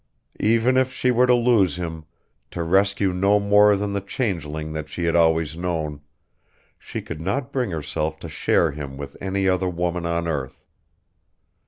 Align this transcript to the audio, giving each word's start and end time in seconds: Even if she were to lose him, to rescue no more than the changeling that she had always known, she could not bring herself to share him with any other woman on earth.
Even 0.39 0.77
if 0.77 0.91
she 0.91 1.11
were 1.11 1.27
to 1.27 1.35
lose 1.35 1.75
him, 1.75 2.05
to 2.49 2.63
rescue 2.63 3.11
no 3.13 3.39
more 3.39 3.75
than 3.75 3.93
the 3.93 4.01
changeling 4.01 4.73
that 4.73 4.89
she 4.89 5.03
had 5.03 5.15
always 5.15 5.55
known, 5.55 6.01
she 6.79 7.03
could 7.03 7.21
not 7.21 7.51
bring 7.53 7.69
herself 7.69 8.17
to 8.21 8.27
share 8.27 8.71
him 8.71 8.97
with 8.97 9.15
any 9.21 9.47
other 9.47 9.69
woman 9.69 10.07
on 10.07 10.27
earth. 10.27 10.65